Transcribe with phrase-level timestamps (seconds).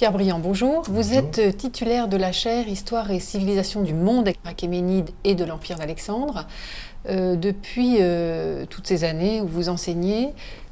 [0.00, 0.82] Pierre Briand, bonjour.
[0.88, 5.76] Vous êtes titulaire de la chaire Histoire et civilisation du monde achéménide et de l'Empire
[5.76, 6.46] d'Alexandre.
[7.10, 10.30] Euh, depuis euh, toutes ces années où vous enseignez,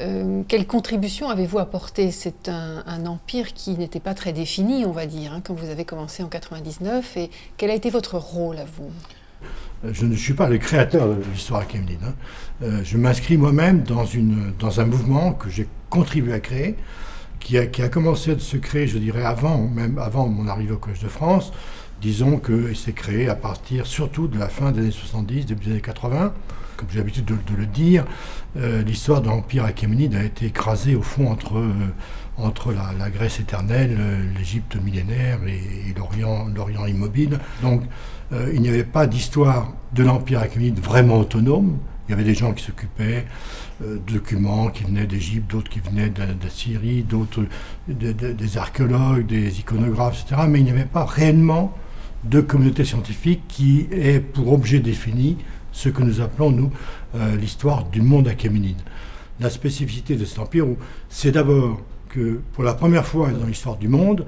[0.00, 2.12] euh, quelle contribution avez-vous apporté?
[2.12, 5.84] C'est un, empire qui n'était pas très défini, on va dire, hein, quand vous avez
[5.84, 7.18] commencé en 99.
[7.18, 8.90] Et quel a été votre rôle à vous?
[9.84, 12.00] Je ne suis pas le créateur de l'histoire achéménide.
[12.62, 12.80] Hein.
[12.82, 14.04] je m'inscris moi-même dans,
[14.58, 16.76] dans un mouvement que j'ai contribué à créer,
[17.40, 21.00] qui a, commencé à se créer, je dirais, avant, même avant mon arrivée au Collège
[21.00, 21.52] de France.
[22.00, 25.70] Disons qu'il s'est créé à partir surtout de la fin des années 70, début des
[25.72, 26.32] années 80.
[26.76, 28.06] Comme j'ai l'habitude de, le dire,
[28.56, 31.72] euh, l'histoire de l'Empire achéménide a été écrasée au fond entre, euh,
[32.38, 37.38] entre la, Grèce éternelle, euh, l'Égypte millénaire et, l'Orient immobile.
[37.62, 37.82] Donc
[38.32, 41.78] il n'y avait pas d'histoire de l'Empire achéménide vraiment autonome.
[42.10, 43.24] Il y avait des gens qui s'occupaient
[43.80, 47.44] de documents qui venaient d'Égypte, d'autres qui venaient de, Syrie, d'autres
[47.86, 50.42] des archéologues, des iconographes, etc.
[50.48, 51.72] Mais il n'y avait pas réellement
[52.24, 55.36] de communauté scientifique qui ait pour objet défini
[55.70, 56.72] ce que nous appelons, nous,
[57.14, 58.80] euh, l'histoire du monde achéménide.
[59.38, 60.66] La spécificité de cet empire,
[61.08, 64.26] c'est d'abord que pour la première fois dans l'histoire du monde,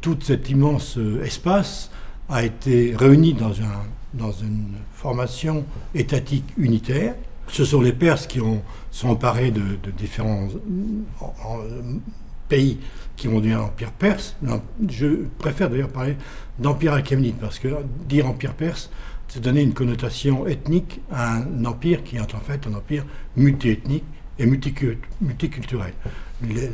[0.00, 1.90] tout cet immense euh, espace
[2.30, 7.14] a été réuni dans, un, dans une formation étatique unitaire.
[7.48, 9.62] Ce sont les Perses qui ont, sont emparés de,
[9.96, 10.48] différents
[12.48, 12.78] pays
[13.16, 14.36] qui ont devenu empire perse.
[14.88, 16.16] Je préfère d'ailleurs parler
[16.58, 17.68] d'empire achéménide, parce que
[18.08, 18.90] dire empire perse,
[19.28, 23.04] c'est donner une connotation ethnique à un empire qui est en fait un empire
[23.36, 24.04] multiethnique
[24.38, 25.92] et multiculturel.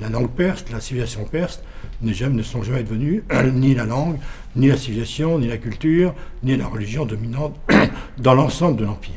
[0.00, 1.62] La langue perse, la civilisation perse
[2.02, 4.18] ne sont jamais devenues ni la langue,
[4.54, 7.56] ni la civilisation, ni la culture, ni la religion dominante
[8.18, 9.16] dans l'ensemble de l'empire.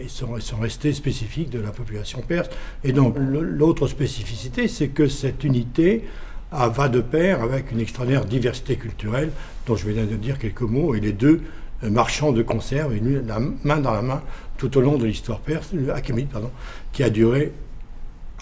[0.00, 2.48] Ils sont, restés spécifiques de la population perse.
[2.84, 6.04] Et donc l'autre spécificité, c'est que cette unité
[6.50, 9.30] va de pair avec une extraordinaire diversité culturelle,
[9.66, 11.42] dont je viens de dire quelques mots, et les deux
[11.82, 12.94] euh, marchands de conserve,
[13.26, 14.22] la main dans la main,
[14.58, 15.70] tout au long de l'histoire perse,
[16.32, 16.50] pardon,
[16.92, 17.52] qui a duré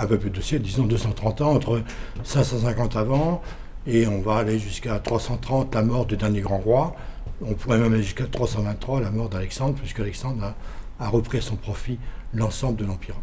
[0.00, 1.82] un peu plus de siècle, disons 230 ans, entre
[2.24, 3.42] 550 avant,
[3.86, 6.96] et on va aller jusqu'à 330, la mort du dernier grand roi.
[7.42, 10.54] On pourrait même aller jusqu'à 323, la mort d'Alexandre, puisque Alexandre
[10.98, 11.98] a, repris à son profit
[12.34, 13.14] l'ensemble de l'empire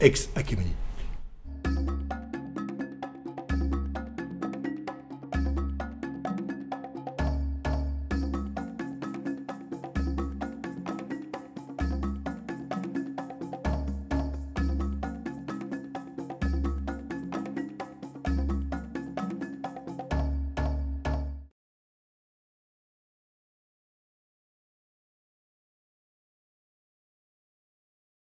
[0.00, 0.72] ex-achéménide.